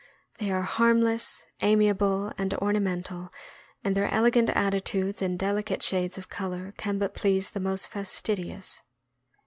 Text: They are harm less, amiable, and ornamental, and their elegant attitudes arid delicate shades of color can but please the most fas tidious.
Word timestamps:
They 0.39 0.49
are 0.49 0.63
harm 0.63 0.99
less, 0.99 1.45
amiable, 1.61 2.33
and 2.35 2.55
ornamental, 2.55 3.31
and 3.83 3.95
their 3.95 4.11
elegant 4.11 4.49
attitudes 4.49 5.21
arid 5.21 5.37
delicate 5.37 5.83
shades 5.83 6.17
of 6.17 6.27
color 6.27 6.73
can 6.75 6.97
but 6.97 7.13
please 7.13 7.51
the 7.51 7.59
most 7.59 7.87
fas 7.87 8.09
tidious. 8.19 8.79